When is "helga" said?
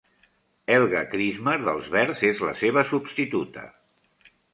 0.75-1.01